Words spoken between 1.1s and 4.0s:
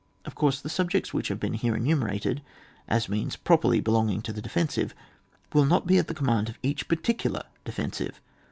which have been here enumerated as means properly be